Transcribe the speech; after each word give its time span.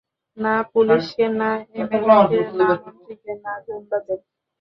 না 0.37 0.53
পুলিশকে, 0.71 1.25
না 1.39 1.49
এমএলেকে, 1.73 2.39
না 2.59 2.67
মন্ত্রীকে, 2.83 3.33
না 3.43 3.53
গুন্ডাদের। 3.65 4.19